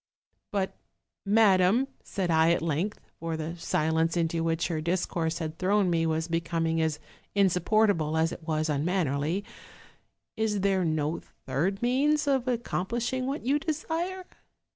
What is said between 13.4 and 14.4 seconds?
you desire?'